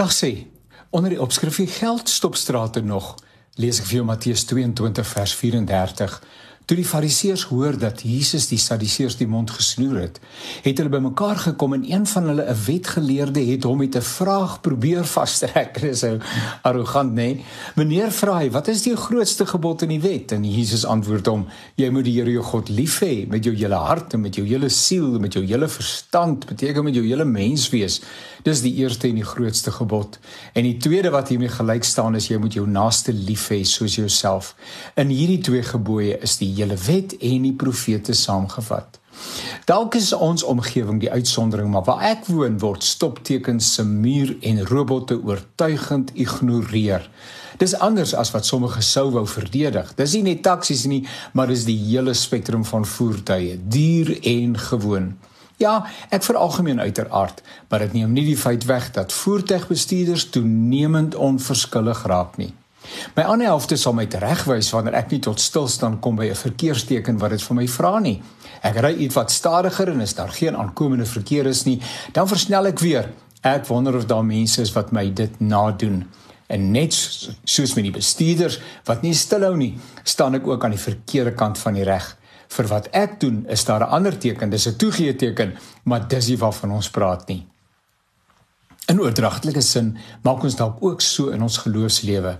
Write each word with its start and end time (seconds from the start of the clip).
Dag 0.00 0.12
sê, 0.16 0.46
onder 0.90 1.12
die 1.12 1.20
opskrifie 1.20 1.66
geld 1.66 2.08
stop 2.08 2.36
strate 2.36 2.80
nog, 2.80 3.18
lees 3.60 3.82
ek 3.82 3.88
vir 3.90 3.98
jou 3.98 4.04
Matteus 4.08 4.46
22 4.48 5.04
vers 5.10 5.34
34. 5.36 6.14
Toe 6.68 6.76
die 6.78 6.86
Fariseërs 6.86 7.42
hoor 7.50 7.74
dat 7.78 8.02
Jesus 8.06 8.44
die 8.46 8.58
Sadduseërs 8.60 9.16
die 9.18 9.26
mond 9.26 9.50
gesnoer 9.50 9.96
het, 10.04 10.20
het 10.62 10.78
hulle 10.78 10.92
bymekaar 10.92 11.40
gekom 11.42 11.72
en 11.74 11.86
een 11.88 12.04
van 12.06 12.28
hulle, 12.30 12.44
'n 12.46 12.64
wetgeleerde, 12.66 13.42
het 13.44 13.64
hom 13.64 13.78
met 13.78 13.96
'n 13.96 14.02
vraag 14.02 14.60
probeer 14.60 15.04
vastrek. 15.04 15.74
Dit 15.80 15.90
is 15.90 15.98
so 15.98 16.18
arrogant, 16.62 17.10
nê? 17.10 17.14
Nee? 17.14 17.44
Meneer 17.74 18.12
vra 18.12 18.38
hy, 18.38 18.50
"Wat 18.50 18.68
is 18.68 18.82
die 18.82 18.96
grootste 18.96 19.46
gebod 19.46 19.82
in 19.82 19.88
die 19.88 20.00
wet?" 20.00 20.32
En 20.32 20.44
Jesus 20.44 20.84
antwoord 20.84 21.26
hom, 21.26 21.46
"Jy 21.74 21.90
moet 21.90 22.04
die 22.04 22.18
Here 22.20 22.30
jou 22.30 22.44
God 22.44 22.68
lief 22.68 23.00
hê 23.00 23.28
met 23.28 23.44
jou 23.44 23.54
hele 23.56 23.74
hart 23.74 24.12
en 24.12 24.20
met 24.20 24.34
jou 24.34 24.46
hele 24.46 24.68
siel 24.68 25.14
en 25.14 25.20
met 25.20 25.32
jou 25.32 25.44
hele 25.44 25.68
verstand, 25.68 26.46
beteken 26.46 26.84
met 26.84 26.94
jou 26.94 27.06
hele 27.06 27.24
mens 27.24 27.68
wees." 27.70 28.00
Dis 28.42 28.60
die 28.60 28.74
eerste 28.74 29.08
en 29.08 29.14
die 29.14 29.24
grootste 29.24 29.70
gebod. 29.70 30.18
En 30.52 30.62
die 30.62 30.76
tweede 30.76 31.10
wat 31.10 31.28
hiermee 31.28 31.48
gelyk 31.48 31.84
staan 31.84 32.14
is 32.14 32.28
jy 32.28 32.36
moet 32.36 32.52
jou 32.52 32.66
naaste 32.68 33.12
lief 33.12 33.48
hê 33.48 33.62
soos 33.64 33.94
jouself. 33.94 34.54
In 34.94 35.08
hierdie 35.08 35.40
twee 35.40 35.62
gebooie 35.62 36.18
is 36.22 36.38
die 36.38 36.59
hele 36.60 36.78
wet 36.86 37.16
en 37.18 37.46
die 37.48 37.56
profete 37.56 38.14
saamgevat. 38.16 39.00
Dalk 39.68 39.94
is 39.94 40.12
ons 40.12 40.42
omgewing 40.42 41.00
die 41.00 41.10
uitsondering, 41.10 41.68
maar 41.70 41.84
waar 41.84 42.02
ek 42.12 42.26
woon 42.30 42.58
word 42.62 42.84
stoptekens 42.84 43.74
se 43.74 43.84
muur 43.84 44.32
en 44.40 44.62
robotte 44.66 45.18
oortuigend 45.22 46.12
ignoreer. 46.14 47.04
Dis 47.60 47.76
anders 47.76 48.14
as 48.16 48.30
wat 48.32 48.46
sommige 48.48 48.82
sou 48.82 49.10
wou 49.12 49.26
verdedig. 49.28 49.92
Dis 49.98 50.14
nie 50.16 50.24
net 50.30 50.42
taksies 50.46 50.86
nie, 50.88 51.02
maar 51.36 51.50
dis 51.52 51.66
die 51.68 51.76
hele 51.90 52.14
spektrum 52.16 52.64
van 52.64 52.86
voertuie, 52.88 53.58
duur 53.68 54.14
en 54.24 54.56
gewoon. 54.58 55.12
Ja, 55.60 55.84
ek 56.08 56.24
veralgemeen 56.24 56.80
uiteraard, 56.80 57.42
maar 57.68 57.84
dit 57.84 57.98
neem 57.98 58.14
nie 58.16 58.24
die 58.30 58.38
feit 58.40 58.64
weg 58.64 58.88
dat 58.96 59.12
voertuigbestuurders 59.12 60.30
toenemend 60.32 61.14
onverskillig 61.14 62.06
raak 62.08 62.40
nie. 62.40 62.54
My 63.16 63.22
ander 63.22 63.46
helfte 63.46 63.76
sal 63.76 63.92
my 63.92 64.06
teregwys 64.06 64.70
wanneer 64.74 64.94
ek 64.94 65.10
nie 65.10 65.20
tot 65.20 65.40
stilstand 65.40 66.00
kom 66.00 66.16
by 66.16 66.30
'n 66.30 66.34
verkeersteken 66.34 67.18
wat 67.18 67.30
dit 67.30 67.42
vir 67.42 67.56
my 67.56 67.66
vra 67.66 67.98
nie. 67.98 68.22
Ek 68.62 68.76
ry 68.76 68.94
iets 69.04 69.14
wat 69.14 69.30
stadiger 69.30 69.88
en 69.88 70.00
as 70.00 70.14
daar 70.14 70.28
geen 70.28 70.56
aankomende 70.56 71.06
verkeer 71.06 71.46
is 71.46 71.64
nie, 71.64 71.80
dan 72.12 72.28
versnel 72.28 72.66
ek 72.66 72.78
weer. 72.78 73.10
Ek 73.42 73.66
wonder 73.66 73.96
of 73.96 74.06
daar 74.06 74.24
mense 74.24 74.62
is 74.62 74.72
wat 74.72 74.92
my 74.92 75.12
dit 75.12 75.40
nadoen. 75.40 76.04
En 76.48 76.70
net 76.72 76.92
soos 77.44 77.74
met 77.74 77.84
die 77.84 77.94
bestuurders 77.94 78.58
wat 78.84 79.02
nie 79.02 79.14
stilhou 79.14 79.56
nie, 79.56 79.78
staan 80.02 80.34
ek 80.34 80.46
ook 80.46 80.64
aan 80.64 80.74
die 80.74 80.82
verkeerde 80.82 81.34
kant 81.34 81.58
van 81.58 81.74
die 81.74 81.84
reg. 81.84 82.16
Vir 82.50 82.66
wat 82.66 82.88
ek 82.92 83.20
doen, 83.20 83.46
is 83.48 83.64
daar 83.64 83.80
'n 83.80 83.90
ander 83.90 84.18
teken, 84.18 84.50
dis 84.50 84.66
'n 84.66 84.76
toegee 84.76 85.16
teken, 85.16 85.56
maar 85.84 86.08
dis 86.08 86.28
nie 86.28 86.38
waarvan 86.38 86.70
ons 86.70 86.90
praat 86.90 87.28
nie. 87.28 87.49
In 88.90 88.98
oordragtelike 88.98 89.60
sin 89.62 89.92
maak 90.26 90.42
ons 90.42 90.56
dalk 90.58 90.80
ook 90.82 91.02
so 91.04 91.30
in 91.30 91.44
ons 91.46 91.60
geloofslewe. 91.62 92.32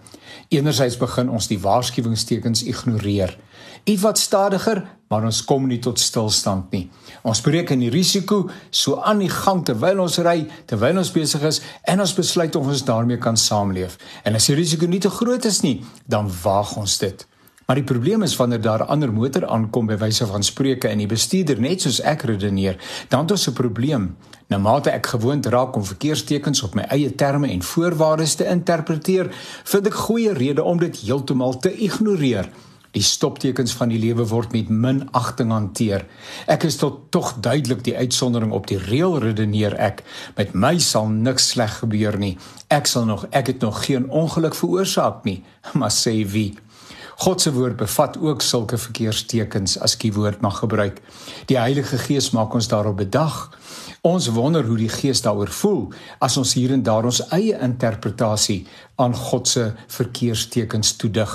Enerzijds 0.51 0.97
begin 0.99 1.29
ons 1.31 1.47
die 1.47 1.61
waarskuwingstekens 1.63 2.65
ignoreer. 2.67 3.37
Iets 3.85 4.03
wat 4.03 4.19
stadiger, 4.19 4.83
maar 5.09 5.29
ons 5.29 5.45
kom 5.47 5.69
nie 5.71 5.79
tot 5.79 6.03
stilstand 6.03 6.75
nie. 6.75 6.89
Ons 7.23 7.43
breek 7.47 7.71
in 7.71 7.85
die 7.85 7.93
risiko 7.95 8.43
so 8.71 8.99
aan 8.99 9.23
die 9.23 9.31
gang 9.31 9.63
terwyl 9.67 10.03
ons 10.03 10.19
ry, 10.27 10.41
terwyl 10.67 10.99
ons 10.99 11.15
besig 11.15 11.47
is 11.47 11.63
en 11.87 12.03
ons 12.03 12.19
besluit 12.19 12.59
of 12.59 12.67
ons 12.75 12.87
daarmee 12.89 13.23
kan 13.23 13.39
saamleef. 13.39 13.95
En 14.27 14.35
as 14.35 14.51
die 14.51 14.59
risiko 14.59 14.91
nie 14.91 15.03
te 15.03 15.13
groot 15.21 15.47
is 15.47 15.63
nie, 15.63 15.79
dan 16.11 16.33
waag 16.43 16.75
ons 16.83 16.99
dit. 16.99 17.27
Maar 17.71 17.79
die 17.79 17.87
probleem 17.87 18.23
is 18.23 18.37
wanneer 18.37 18.61
daar 18.61 18.83
ander 18.85 19.13
motor 19.15 19.45
aankom 19.47 19.87
by 19.87 19.95
wyse 19.95 20.27
van 20.27 20.43
spreuke 20.43 20.89
en 20.91 20.99
die 20.99 21.07
bestuurder 21.07 21.61
net 21.63 21.85
soos 21.85 22.01
ek 22.03 22.25
redeneer, 22.27 22.75
dan 23.13 23.21
het 23.23 23.31
ons 23.31 23.47
'n 23.47 23.53
probleem. 23.55 24.17
Nou 24.49 24.61
mate 24.61 24.91
ek 24.91 25.07
gewoond 25.07 25.47
raak 25.47 25.77
om 25.77 25.85
verkeerstekens 25.85 26.63
op 26.63 26.75
my 26.75 26.83
eie 26.83 27.15
terme 27.15 27.49
en 27.49 27.63
voorwaardes 27.63 28.35
te 28.35 28.47
interpreteer, 28.47 29.31
vind 29.65 29.87
ek 29.87 29.95
goeie 29.95 30.33
redes 30.33 30.65
om 30.65 30.79
dit 30.79 30.97
heeltemal 30.97 31.59
te 31.59 31.73
ignoreer. 31.77 32.49
Die 32.91 33.03
stoptekens 33.03 33.73
van 33.73 33.89
die 33.89 33.99
lewe 33.99 34.27
word 34.27 34.53
met 34.53 34.69
minagting 34.69 35.51
hanteer. 35.51 36.07
Ek 36.47 36.63
is 36.63 36.77
tot 36.77 37.11
tog 37.11 37.35
duidelik 37.41 37.85
die 37.85 37.97
uitsondering 37.97 38.53
op 38.53 38.67
die 38.67 38.79
reël 38.79 39.19
redeneer 39.19 39.77
ek. 39.77 40.03
Met 40.37 40.55
my 40.55 40.79
sal 40.79 41.09
niks 41.09 41.49
sleg 41.49 41.79
gebeur 41.79 42.19
nie. 42.19 42.37
Ek 42.69 42.87
sal 42.87 43.05
nog 43.05 43.27
ek 43.31 43.47
het 43.47 43.61
nog 43.61 43.85
geen 43.85 44.11
ongeluk 44.11 44.55
veroorsaak 44.55 45.25
nie, 45.25 45.45
maar 45.79 45.91
sê 45.91 46.27
wie? 46.27 46.57
God 47.21 47.41
se 47.41 47.53
woord 47.53 47.77
bevat 47.77 48.15
ook 48.19 48.41
sulke 48.41 48.79
verkeerstekens 48.81 49.75
as 49.85 49.93
die 50.01 50.13
woord 50.17 50.41
mag 50.41 50.63
gebruik. 50.63 51.03
Die 51.51 51.59
Heilige 51.61 51.99
Gees 52.01 52.31
maak 52.33 52.55
ons 52.57 52.69
daarop 52.73 52.97
bedag. 52.97 53.51
Ons 54.01 54.31
wonder 54.33 54.65
hoe 54.65 54.79
die 54.81 54.89
Gees 54.89 55.21
daaroor 55.21 55.53
voel 55.53 55.83
as 56.25 56.39
ons 56.41 56.55
hier 56.57 56.73
en 56.73 56.81
daar 56.83 57.05
ons 57.05 57.21
eie 57.37 57.59
interpretasie 57.61 58.63
aan 58.97 59.13
God 59.13 59.49
se 59.53 59.67
verkeerstekens 59.99 60.95
toedig. 60.97 61.35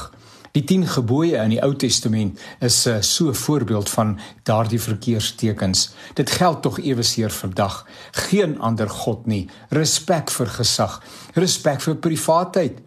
Die 0.57 0.63
10 0.63 0.87
gebooie 0.95 1.37
in 1.43 1.53
die 1.53 1.61
Ou 1.61 1.75
Testament 1.77 2.41
is 2.65 2.79
uh, 2.87 2.97
so 3.01 3.29
'n 3.29 3.37
voorbeeld 3.37 3.89
van 3.89 4.17
daardie 4.43 4.81
verkeerstekens. 4.81 5.93
Dit 6.13 6.31
geld 6.31 6.61
tog 6.61 6.79
eweseer 6.79 7.29
vandag. 7.29 7.85
Geen 8.11 8.59
ander 8.59 8.89
god 8.89 9.25
nie. 9.25 9.49
Respek 9.69 10.31
vir 10.31 10.47
gesag, 10.47 11.01
respek 11.33 11.81
vir 11.81 11.95
privaatheid. 11.95 12.81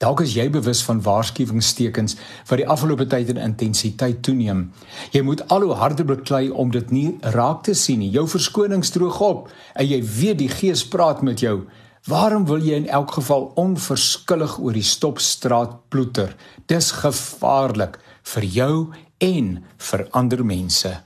Dalk 0.00 0.22
is 0.24 0.32
jy 0.32 0.46
bewus 0.48 0.80
van 0.86 1.02
waarskuwingstekens 1.04 2.14
wat 2.48 2.56
die 2.56 2.68
afgelope 2.72 3.04
tyd 3.12 3.28
in 3.34 3.40
intensiteit 3.40 4.22
toeneem. 4.24 4.62
Jy 5.12 5.20
moet 5.26 5.42
al 5.52 5.66
hoe 5.66 5.76
harder 5.76 6.08
beklei 6.08 6.46
om 6.48 6.70
dit 6.72 6.88
nie 6.88 7.10
raak 7.34 7.66
te 7.68 7.74
sien 7.76 8.00
nie. 8.00 8.08
Jou 8.14 8.24
verskonings 8.32 8.94
droog 8.94 9.20
op 9.20 9.50
en 9.74 9.84
jy 9.84 9.98
weet 10.00 10.40
die 10.40 10.48
Gees 10.48 10.86
praat 10.88 11.20
met 11.20 11.44
jou. 11.44 11.66
Waarom 12.08 12.48
wil 12.48 12.64
jy 12.64 12.80
in 12.80 12.88
elk 12.88 13.12
geval 13.18 13.50
onverskillig 13.60 14.56
oor 14.56 14.80
die 14.80 14.88
stopstraat 14.88 15.76
ploeter? 15.92 16.32
Dis 16.64 16.94
gevaarlik 17.02 18.00
vir 18.32 18.48
jou 18.56 18.74
en 19.20 19.54
vir 19.90 20.08
ander 20.16 20.46
mense. 20.48 20.96